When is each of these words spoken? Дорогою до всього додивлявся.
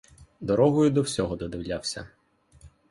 Дорогою 0.41 0.89
до 0.91 1.01
всього 1.01 1.35
додивлявся. 1.35 2.07